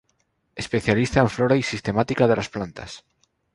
Especialista 0.55 1.19
en 1.19 1.29
Flora 1.29 1.55
y 1.55 1.61
sistemática 1.61 2.27
de 2.27 2.35
las 2.35 2.49
plantas. 2.49 3.03